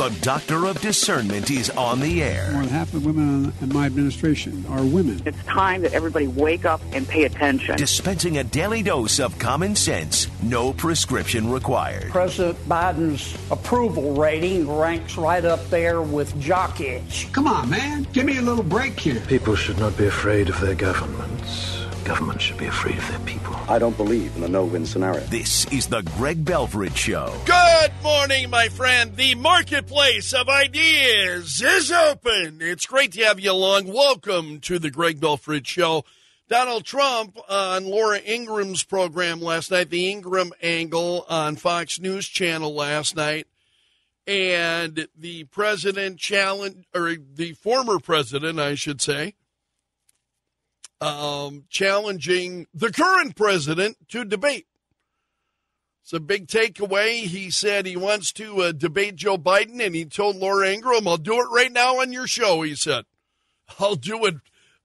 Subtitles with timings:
[0.00, 2.52] The Doctor of Discernment is on the air.
[2.52, 5.20] More than half of the women in my administration are women.
[5.26, 7.76] It's time that everybody wake up and pay attention.
[7.76, 12.10] Dispensing a daily dose of common sense, no prescription required.
[12.12, 17.28] President Biden's approval rating ranks right up there with jock itch.
[17.32, 18.06] Come on, man.
[18.14, 19.20] Give me a little break here.
[19.26, 21.69] People should not be afraid of their governments.
[22.04, 23.54] Government should be afraid of their people.
[23.68, 25.20] I don't believe in the no-win scenario.
[25.26, 27.32] This is the Greg Belfrage Show.
[27.44, 29.14] Good morning, my friend.
[29.14, 32.58] The marketplace of ideas is open.
[32.60, 33.92] It's great to have you along.
[33.92, 36.04] Welcome to the Greg Belfrage Show.
[36.48, 42.74] Donald Trump on Laura Ingraham's program last night, the Ingraham Angle on Fox News Channel
[42.74, 43.46] last night,
[44.26, 49.34] and the president challenge or the former president, I should say,
[51.00, 54.66] um, challenging the current president to debate.
[56.02, 57.22] It's a big takeaway.
[57.22, 61.16] He said he wants to uh, debate Joe Biden, and he told Laura Ingraham, "I'll
[61.16, 63.04] do it right now on your show." He said,
[63.78, 64.36] "I'll do it.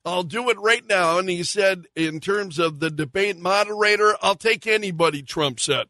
[0.03, 4.35] I'll do it right now." And he said, in terms of the debate moderator, I'll
[4.35, 5.23] take anybody.
[5.23, 5.88] Trump said,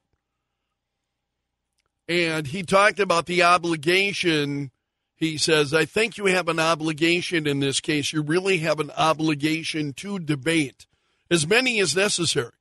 [2.08, 4.72] and he talked about the obligation
[5.16, 8.12] he says, I think you have an obligation in this case.
[8.12, 10.86] You really have an obligation to debate
[11.32, 12.52] as many as necessary.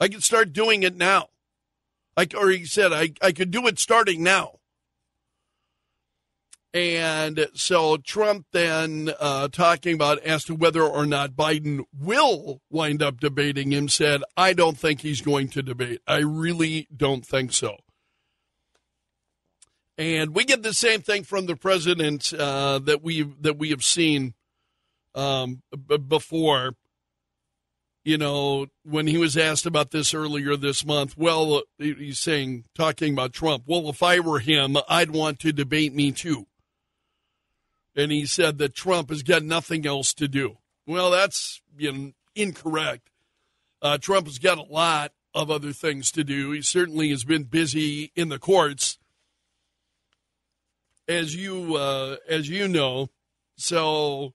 [0.00, 1.28] I could start doing it now.
[2.16, 4.56] I, or he said, I, I could do it starting now.
[6.72, 13.02] And so Trump then, uh, talking about as to whether or not Biden will wind
[13.02, 16.00] up debating him, said, I don't think he's going to debate.
[16.06, 17.78] I really don't think so.
[20.00, 23.84] And we get the same thing from the president uh, that we that we have
[23.84, 24.32] seen
[25.14, 26.72] um, b- before.
[28.02, 33.12] You know, when he was asked about this earlier this month, well, he's saying, talking
[33.12, 36.46] about Trump, well, if I were him, I'd want to debate me too.
[37.94, 40.56] And he said that Trump has got nothing else to do.
[40.86, 43.10] Well, that's you know, incorrect.
[43.82, 46.52] Uh, Trump has got a lot of other things to do.
[46.52, 48.96] He certainly has been busy in the courts
[51.10, 53.10] as you uh, as you know.
[53.56, 54.32] So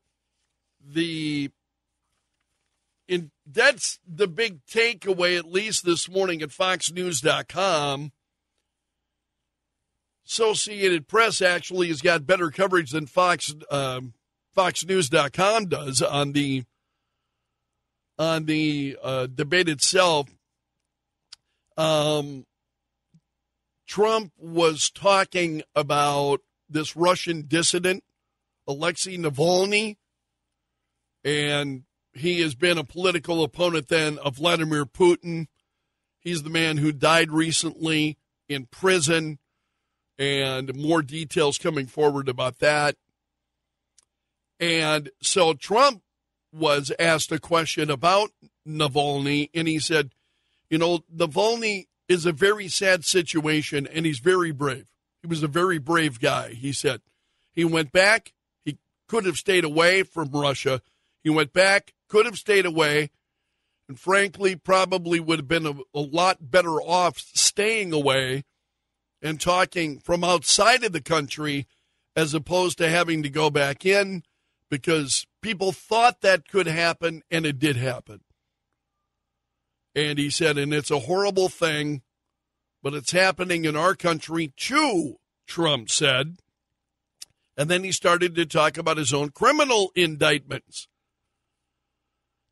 [0.86, 1.50] the
[3.08, 8.12] in that's the big takeaway at least this morning at foxnews.com.
[10.28, 14.14] Associated Press actually has got better coverage than Fox um,
[14.56, 16.64] foxnews.com does on the
[18.18, 20.30] on the uh, debate itself.
[21.78, 22.46] Um,
[23.88, 28.03] Trump was talking about this Russian dissident,
[28.68, 29.98] Alexei Navalny,
[31.24, 31.84] and
[32.14, 35.48] he has been a political opponent then of Vladimir Putin.
[36.20, 38.18] He's the man who died recently
[38.48, 39.40] in prison,
[40.18, 42.96] and more details coming forward about that.
[44.59, 46.02] And so Trump
[46.53, 48.32] was asked a question about
[48.68, 50.12] Navalny, and he said,
[50.70, 54.88] You know, Navalny is a very sad situation, and he's very brave.
[55.25, 57.02] He was a very brave guy, he said.
[57.52, 58.34] He went back.
[58.63, 58.78] He
[59.08, 60.84] could have stayed away from Russia.
[61.24, 63.09] He went back, could have stayed away,
[63.90, 68.44] and frankly, probably would have been a, a lot better off staying away
[69.19, 71.66] and talking from outside of the country
[72.16, 74.22] as opposed to having to go back in
[74.69, 78.22] because people thought that could happen and it did happen.
[79.96, 82.03] And he said, and it's a horrible thing
[82.85, 85.16] but it's happening in our country too,
[85.47, 86.35] Trump said.
[87.57, 90.88] And then he started to talk about his own criminal indictments.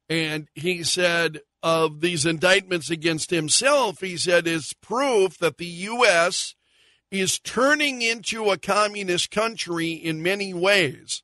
[0.10, 6.56] And he said of these indictments against himself, he said, is proof that the U.S.
[7.12, 11.22] is turning into a communist country in many ways.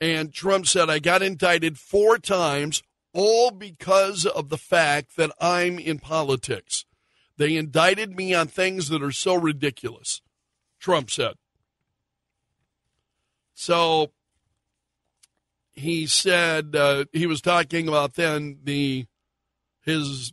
[0.00, 5.78] And Trump said, I got indicted four times, all because of the fact that I'm
[5.78, 6.86] in politics.
[7.38, 10.20] They indicted me on things that are so ridiculous,
[10.80, 11.34] Trump said.
[13.54, 14.10] So
[15.72, 19.06] he said uh, he was talking about then the
[19.84, 20.32] his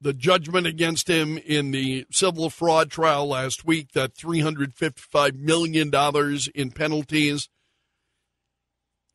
[0.00, 6.48] the judgment against him in the civil fraud trial last week that 355 million dollars
[6.48, 7.48] in penalties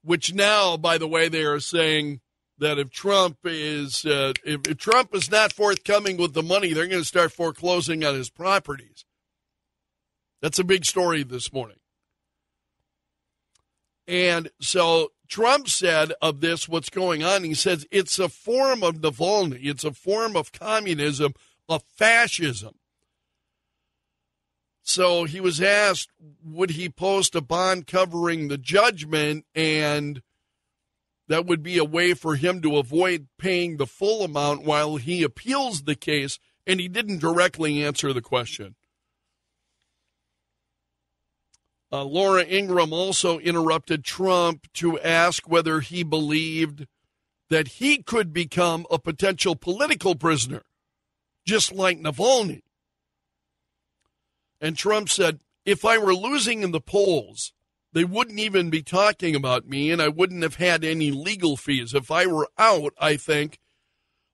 [0.04, 2.22] which now by the way they are saying
[2.60, 6.88] that if Trump is uh, if, if Trump is not forthcoming with the money, they're
[6.88, 9.06] going to start foreclosing on his properties.
[10.42, 11.78] That's a big story this morning.
[14.08, 18.96] And so Trump said of this, what's going on, he says it's a form of
[18.96, 21.34] Navalny, it's a form of communism,
[21.68, 22.76] of fascism.
[24.82, 26.10] So he was asked,
[26.44, 30.24] would he post a bond covering the judgment and
[31.30, 35.24] that would be a way for him to avoid paying the full amount while he
[35.24, 38.76] appeals the case, and he didn't directly answer the question.
[41.92, 46.88] Uh, Laura Ingraham also interrupted Trump to ask whether he believed
[47.50, 50.64] that he could become a potential political prisoner,
[51.46, 52.62] just like Navalny.
[54.60, 57.54] And Trump said, if I were losing in the polls,
[57.94, 61.94] they wouldn't even be talking about me and I wouldn't have had any legal fees.
[61.94, 63.60] If I were out, I think,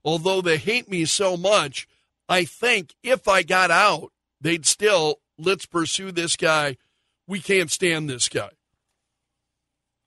[0.03, 1.87] although they hate me so much,
[2.27, 4.11] I think if I got out,
[4.41, 6.77] they'd still, let's pursue this guy.
[7.27, 8.51] We can't stand this guy.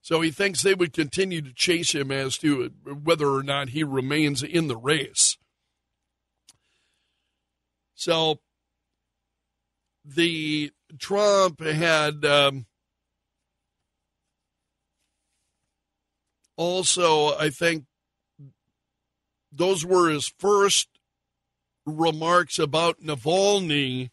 [0.02, 2.70] So he thinks they would continue to chase him as to
[3.02, 5.36] whether or not he remains in the race.
[7.94, 8.40] So
[10.04, 12.66] the Trump had um,
[16.58, 17.84] also, I think
[19.50, 20.88] those were his first
[21.86, 24.10] remarks about Navalny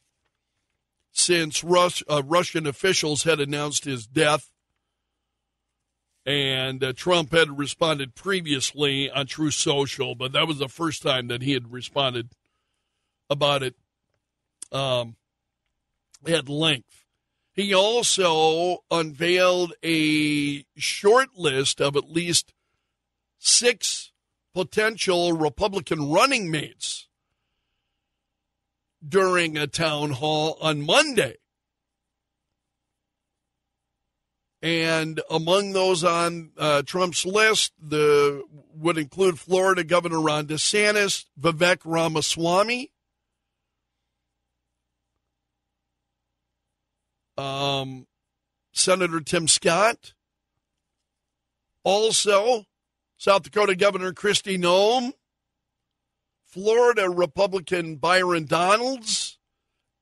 [1.11, 4.51] since Rus- uh, Russian officials had announced his death.
[6.25, 11.27] And uh, Trump had responded previously on Truth Social, but that was the first time
[11.27, 12.29] that he had responded
[13.29, 13.75] about it
[14.71, 15.15] um,
[16.27, 17.04] at length.
[17.55, 22.53] He also unveiled a short list of at least
[23.39, 24.11] six
[24.53, 27.07] potential Republican running mates
[29.07, 31.37] during a town hall on Monday.
[34.61, 38.43] And among those on uh, Trump's list, the
[38.73, 42.91] would include Florida Governor Ron DeSantis, Vivek Ramaswamy,
[47.81, 48.07] um,
[48.71, 50.13] Senator Tim Scott,
[51.83, 52.65] also
[53.17, 55.13] South Dakota Governor Kristi Noem,
[56.43, 59.37] Florida Republican Byron Donalds,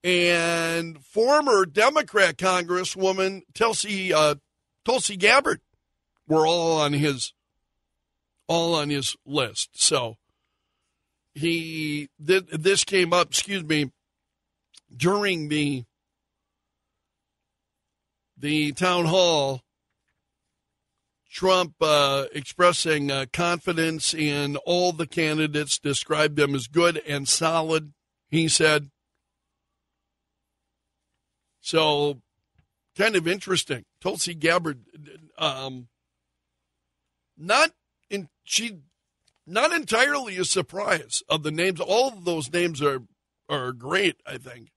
[0.03, 4.35] and former Democrat Congresswoman Tulsi uh,
[4.83, 5.61] Tulsi Gabbard
[6.27, 7.33] were all on his
[8.47, 9.69] all on his list.
[9.73, 10.17] So
[11.33, 13.91] he th- this came up, excuse me,
[14.95, 15.85] during the
[18.43, 19.61] the town hall.
[21.31, 27.93] Trump uh, expressing uh, confidence in all the candidates, described them as good and solid.
[28.29, 28.89] He said.
[31.61, 32.21] So,
[32.97, 33.85] kind of interesting.
[34.01, 34.81] Tulsi Gabbard,
[35.37, 35.87] um,
[37.37, 37.71] not
[38.09, 38.79] in she,
[39.47, 41.79] not entirely a surprise of the names.
[41.79, 42.99] All of those names are
[43.47, 44.17] are great.
[44.27, 44.69] I think.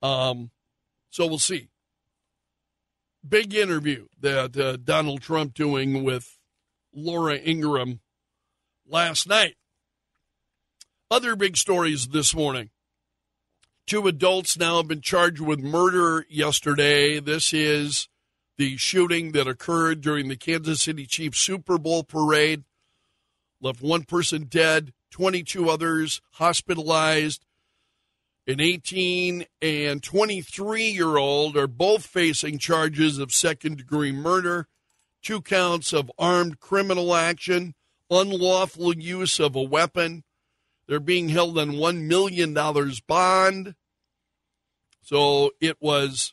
[0.00, 0.52] Um,
[1.10, 1.68] so we'll see.
[3.26, 6.38] Big interview that uh, Donald Trump doing with
[6.94, 8.00] Laura Ingraham
[8.86, 9.56] last night.
[11.10, 12.70] Other big stories this morning.
[13.86, 17.20] Two adults now have been charged with murder yesterday.
[17.20, 18.08] This is
[18.58, 22.64] the shooting that occurred during the Kansas City Chiefs Super Bowl parade.
[23.60, 27.46] Left one person dead, 22 others hospitalized.
[28.48, 34.68] An 18 and 23 year old are both facing charges of second degree murder,
[35.22, 37.74] two counts of armed criminal action,
[38.08, 40.24] unlawful use of a weapon.
[40.86, 42.54] They're being held on $1 million
[43.06, 43.74] bond.
[45.02, 46.32] So it was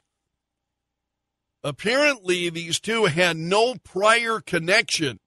[1.65, 5.19] apparently these two had no prior connection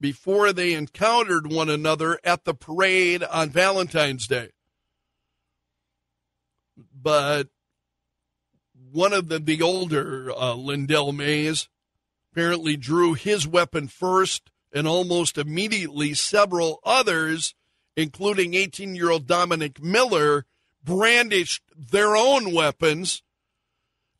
[0.00, 4.50] before they encountered one another at the parade on Valentine's Day.
[6.94, 7.48] But
[8.92, 11.68] one of the, the older uh, Lyndell Mays
[12.32, 17.54] apparently drew his weapon first, and almost immediately several others,
[17.96, 20.44] including 18 year old Dominic Miller,
[20.82, 23.22] brandished their own weapons.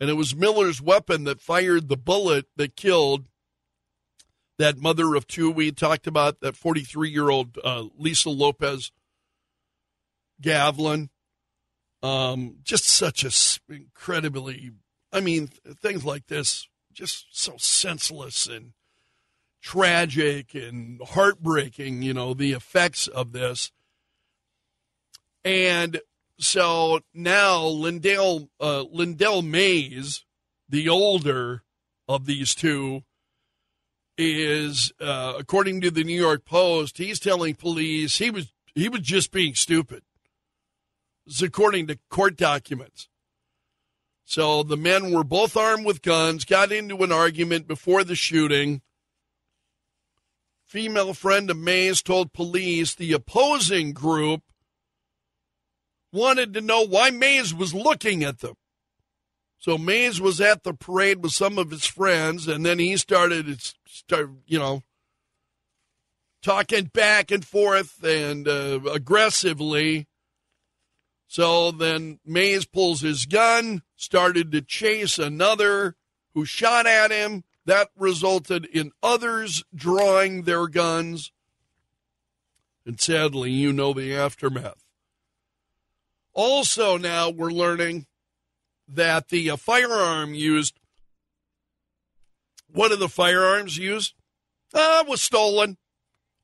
[0.00, 3.27] And it was Miller's weapon that fired the bullet that killed
[4.59, 8.91] that mother of two we talked about, that 43 year old uh, Lisa Lopez
[10.41, 11.11] Galvan.
[12.02, 14.71] Um, just such a incredibly,
[15.12, 18.73] I mean, things like this, just so senseless and
[19.61, 23.73] tragic and heartbreaking, you know, the effects of this.
[25.45, 26.00] And
[26.38, 30.25] so now Lyndell, uh, Lyndell Mays,
[30.69, 31.62] the older
[32.07, 33.02] of these two,
[34.17, 39.00] is uh, according to the New York Post, he's telling police he was he was
[39.00, 40.02] just being stupid.
[41.43, 43.09] According to court documents.
[44.25, 48.83] So the men were both armed with guns, got into an argument before the shooting.
[50.67, 54.43] Female friend of Mays told police the opposing group
[56.13, 58.55] wanted to know why Mays was looking at them.
[59.59, 63.61] So Mays was at the parade with some of his friends, and then he started,
[63.87, 64.83] start, you know,
[66.43, 70.08] talking back and forth and uh, aggressively.
[71.29, 75.95] So then Mays pulls his gun, started to chase another
[76.35, 77.45] who shot at him.
[77.67, 81.31] That resulted in others drawing their guns.
[82.87, 84.83] And sadly, you know the aftermath.
[86.33, 88.07] Also, now we're learning
[88.89, 90.81] that the uh, firearm used,
[92.73, 94.15] one of the firearms used,
[94.73, 95.77] uh, was stolen.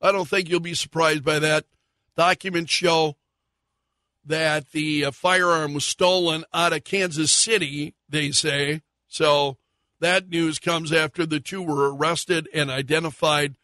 [0.03, 1.65] I don't think you'll be surprised by that.
[2.17, 3.17] Documents show
[4.25, 8.83] that the uh, firearm was stolen out of Kansas City, they say.
[9.09, 9.59] So
[10.01, 13.57] that news comes after the two were arrested and identified.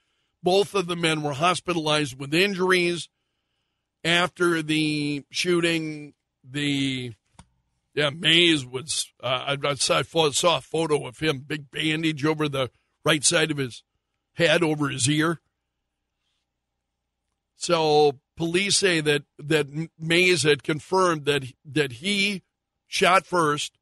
[0.43, 3.09] Both of the men were hospitalized with injuries.
[4.03, 7.13] After the shooting, the
[7.95, 12.71] yeah Mays was uh, I, I saw a photo of him, big bandage over the
[13.05, 13.83] right side of his
[14.35, 15.41] head, over his ear.
[17.57, 19.67] So police say that that
[19.99, 22.43] Mays had confirmed that that he
[22.87, 23.77] shot first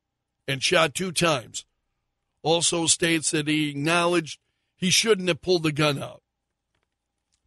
[0.48, 1.64] and shot two times.
[2.42, 4.40] Also states that he acknowledged
[4.76, 6.22] he shouldn't have pulled the gun out.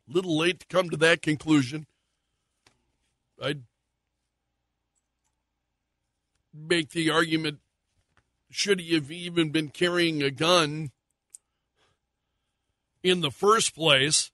[0.07, 1.85] Little late to come to that conclusion.
[3.43, 3.63] I'd
[6.53, 7.59] make the argument
[8.49, 10.91] should he have even been carrying a gun
[13.03, 14.30] in the first place?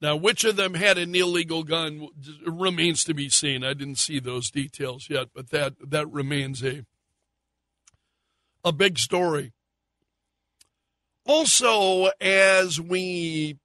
[0.00, 2.08] Now, which of them had an illegal gun
[2.44, 3.64] remains to be seen.
[3.64, 6.84] I didn't see those details yet, but that that remains a
[8.62, 9.52] a big story.
[11.24, 13.58] Also, as we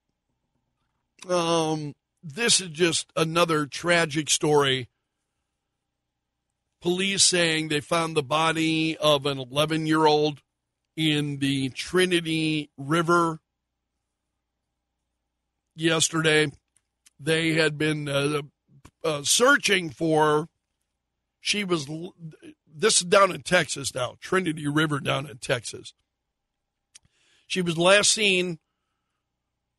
[1.30, 4.90] um, this is just another tragic story.
[6.82, 10.42] Police saying they found the body of an 11 year old
[10.96, 13.40] in the Trinity River
[15.75, 16.51] yesterday.
[17.20, 18.42] They had been uh,
[19.04, 20.48] uh, searching for.
[21.40, 21.88] She was.
[22.74, 25.94] This is down in Texas now, Trinity River down in Texas.
[27.48, 28.60] She was last seen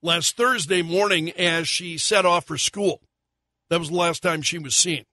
[0.02, 3.00] last Thursday morning as she set off for school.
[3.70, 5.04] That was the last time she was seen.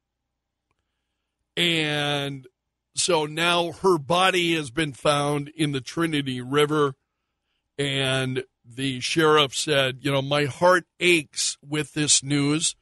[1.55, 2.47] And
[2.95, 6.95] so now her body has been found in the Trinity River.
[7.77, 8.43] And
[8.75, 12.75] the sheriff said, You know, my heart aches with this news.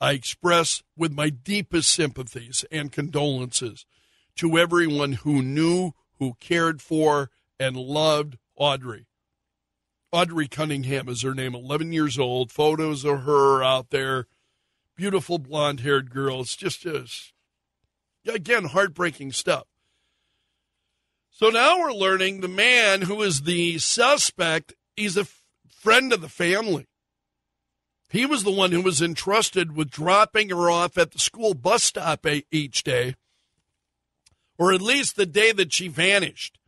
[0.00, 3.84] I express with my deepest sympathies and condolences
[4.36, 9.06] to everyone who knew, who cared for, and loved Audrey.
[10.12, 12.52] Audrey Cunningham is her name, 11 years old.
[12.52, 14.26] Photos of her out there.
[14.96, 16.40] Beautiful blonde haired girl.
[16.40, 17.32] It's just, just,
[18.26, 19.66] again, heartbreaking stuff.
[21.30, 26.20] So now we're learning the man who is the suspect He's a f- friend of
[26.20, 26.88] the family.
[28.10, 31.84] He was the one who was entrusted with dropping her off at the school bus
[31.84, 33.14] stop a- each day,
[34.58, 36.58] or at least the day that she vanished.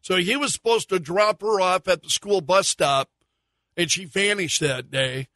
[0.00, 3.10] So he was supposed to drop her off at the school bus stop,
[3.76, 5.26] and she vanished that day.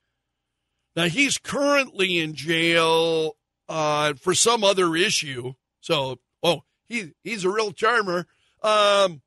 [0.95, 3.37] Now he's currently in jail
[3.69, 5.55] uh, for some other issue.
[5.81, 8.29] So, oh, he he's a real charmer.
[8.63, 9.23] Um,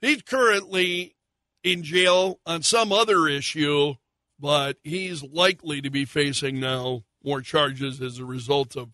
[0.00, 1.16] he's currently
[1.62, 3.94] in jail on some other issue,
[4.38, 8.90] but he's likely to be facing now more charges as a result of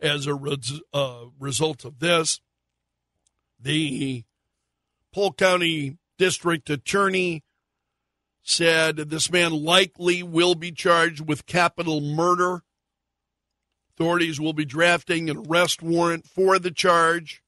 [0.00, 2.40] as a res, uh, result of this.
[3.58, 4.24] The
[5.12, 7.42] Polk County District Attorney
[8.42, 12.62] said this man likely will be charged with capital murder.
[13.94, 17.42] Authorities will be drafting an arrest warrant for the charge.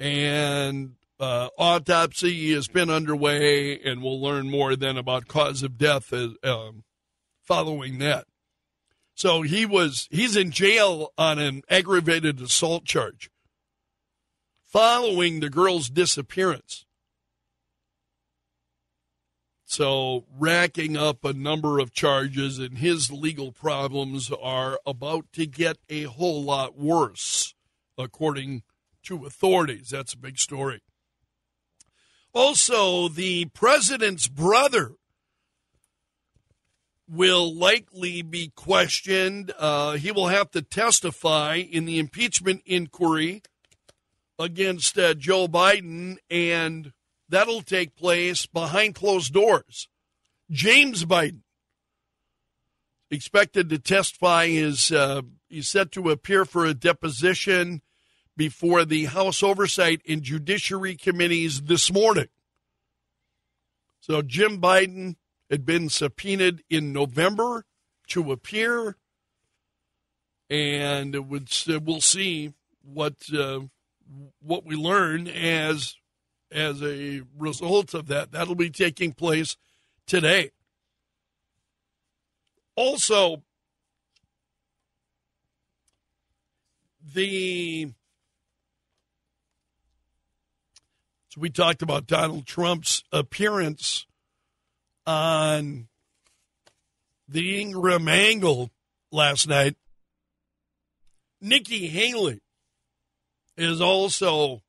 [0.00, 6.12] And uh, autopsy has been underway, and we'll learn more then about cause of death
[6.12, 6.82] as, um,
[7.40, 8.26] following that.
[9.14, 13.30] So he was he's in jail on an aggravated assault charge
[14.64, 16.86] following the girl's disappearance.
[19.64, 25.76] So racking up a number of charges, and his legal problems are about to get
[25.88, 27.54] a whole lot worse,
[27.96, 28.64] according
[29.04, 29.90] to authorities.
[29.90, 30.80] That's a big story.
[32.34, 34.92] Also, the president's brother
[37.08, 39.52] will likely be questioned.
[39.58, 43.42] Uh, he will have to testify in the impeachment inquiry
[44.38, 46.92] against uh, Joe Biden, and
[47.28, 49.88] that'll take place behind closed doors.
[50.50, 51.42] James Biden
[53.10, 55.20] expected to testify is uh,
[55.50, 57.82] he's set to appear for a deposition
[58.36, 62.28] before the House Oversight and Judiciary Committees this morning.
[64.00, 65.16] So Jim Biden
[65.50, 67.64] had been subpoenaed in November
[68.08, 68.96] to appear,
[70.50, 71.50] and it would,
[71.84, 73.60] we'll see what uh,
[74.40, 75.94] what we learn as
[76.50, 78.32] as a result of that.
[78.32, 79.56] That'll be taking place
[80.06, 80.50] today.
[82.74, 83.42] Also,
[87.14, 87.92] the
[91.32, 94.04] so we talked about Donald Trump's appearance
[95.06, 95.88] on
[97.26, 98.68] the Ingraham Angle
[99.10, 99.74] last night.
[101.40, 102.42] Nikki Haley
[103.56, 104.60] is also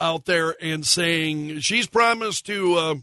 [0.00, 2.94] out there and saying she's promised to uh,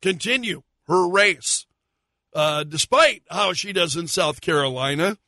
[0.00, 1.66] continue her race,
[2.34, 5.18] uh, despite how she does in South Carolina.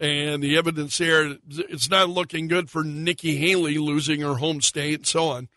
[0.00, 5.00] And the evidence there, it's not looking good for Nikki Haley losing her home state
[5.00, 5.48] and so on.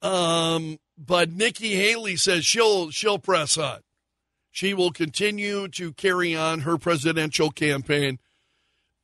[0.00, 3.80] Um, but Nikki Haley says she'll she'll press on.
[4.52, 8.18] She will continue to carry on her presidential campaign.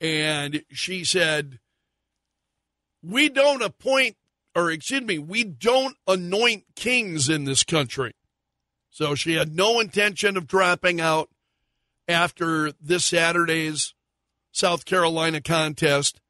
[0.01, 1.59] And she said,
[3.03, 4.17] We don't appoint,
[4.55, 8.15] or excuse me, we don't anoint kings in this country.
[8.91, 11.29] So she had no intention of dropping out
[12.07, 13.95] after this Saturday's
[14.53, 16.21] South Carolina contest.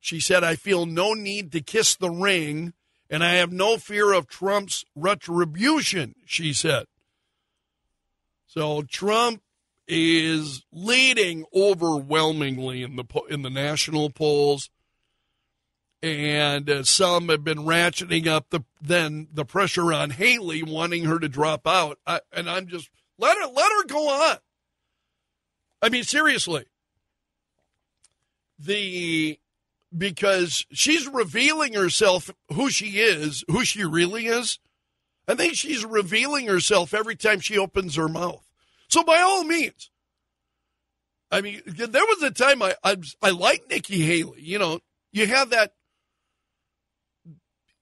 [0.00, 2.74] She said, I feel no need to kiss the ring,
[3.08, 6.86] and I have no fear of Trump's retribution, she said.
[8.46, 9.42] So Trump
[9.88, 14.70] is leading overwhelmingly in the in the national polls,
[16.02, 21.18] and uh, some have been ratcheting up the then the pressure on Haley, wanting her
[21.18, 21.98] to drop out.
[22.06, 24.36] I, and I'm just let her let her go on.
[25.82, 26.66] I mean, seriously,
[28.58, 29.38] the
[29.96, 34.58] because she's revealing herself who she is, who she really is.
[35.26, 38.44] I think she's revealing herself every time she opens her mouth.
[38.88, 39.90] So by all means,
[41.30, 44.42] I mean, there was a time I I, I like Nikki Haley.
[44.42, 44.80] You know,
[45.12, 45.72] you have that.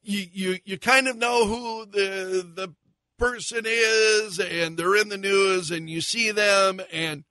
[0.02, 2.74] You you you kind of know who the the
[3.18, 7.24] person is, and they're in the news, and you see them, and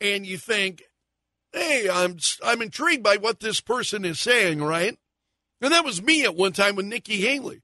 [0.00, 0.84] and you think,
[1.58, 4.96] hey, I'm I'm intrigued by what this person is saying, right?
[5.60, 7.62] And that was me at one time with Nikki Haley,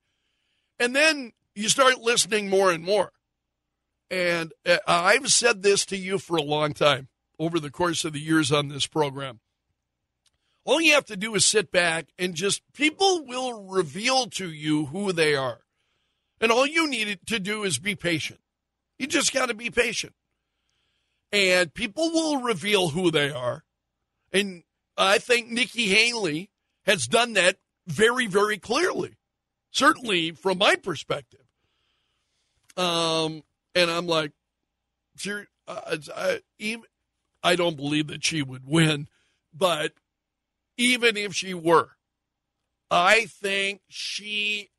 [0.79, 3.13] and then you start listening more and more.
[4.11, 8.13] And uh, I've said this to you for a long time over the course of
[8.13, 9.41] the years on this program.
[10.65, 14.87] All you have to do is sit back and just people will reveal to you
[14.87, 15.61] who they are.
[16.41, 18.41] And all you need to do is be patient.
[18.99, 20.15] You just got to be patient.
[21.33, 23.65] And people will reveal who they are.
[24.35, 24.65] And
[24.99, 26.51] I think Nikki Haley
[26.85, 29.17] has done that very, very clearly,
[29.71, 31.47] certainly from my perspective.
[32.77, 33.45] Um,
[33.77, 34.33] and I'm like,
[35.69, 36.85] uh, I, even,
[37.45, 39.07] I don't believe that she would win,
[39.53, 39.93] but
[40.77, 41.91] even if she were,
[42.91, 44.71] I think she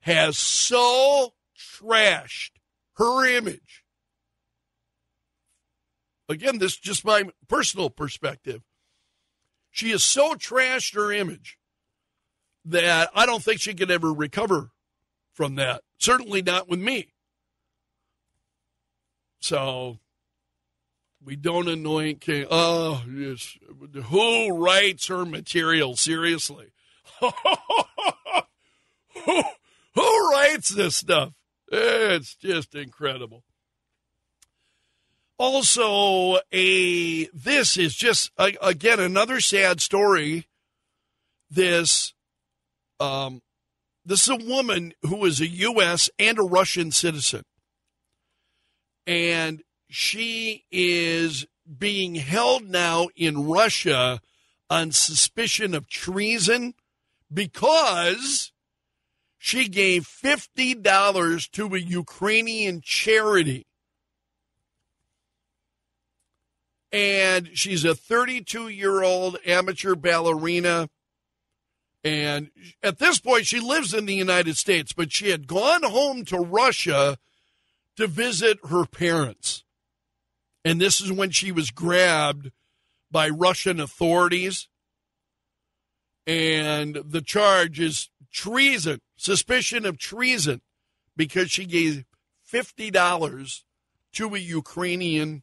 [0.00, 2.52] has so trashed
[2.94, 3.84] her image.
[6.32, 8.62] Again, this is just my personal perspective.
[9.70, 11.58] She has so trashed her image
[12.64, 14.70] that I don't think she could ever recover
[15.32, 15.82] from that.
[15.98, 17.12] Certainly not with me.
[19.40, 19.98] So
[21.24, 22.46] we don't anoint king.
[22.50, 23.56] Oh, yes.
[24.06, 25.96] Who writes her material?
[25.96, 26.72] Seriously.
[27.20, 27.30] who,
[29.94, 31.32] who writes this stuff?
[31.68, 33.44] It's just incredible.
[35.38, 40.46] Also, a this is just again another sad story.
[41.50, 42.14] This,
[43.00, 43.42] um,
[44.04, 46.08] this is a woman who is a U.S.
[46.18, 47.42] and a Russian citizen
[49.06, 51.46] and she is
[51.78, 54.20] being held now in Russia
[54.70, 56.74] on suspicion of treason
[57.32, 58.52] because
[59.38, 63.66] she gave $50 to a Ukrainian charity.
[66.92, 70.88] And she's a 32 year old amateur ballerina.
[72.04, 72.50] And
[72.82, 76.36] at this point, she lives in the United States, but she had gone home to
[76.38, 77.16] Russia
[77.96, 79.64] to visit her parents.
[80.64, 82.50] And this is when she was grabbed
[83.10, 84.68] by Russian authorities.
[86.26, 90.60] and the charge is treason, suspicion of treason,
[91.16, 92.04] because she gave
[92.42, 93.64] fifty dollars
[94.12, 95.42] to a Ukrainian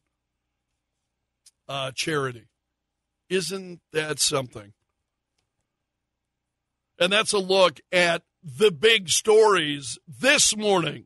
[1.69, 2.47] uh, charity.
[3.29, 4.73] Isn't that something?
[6.99, 11.05] And that's a look at the big stories this morning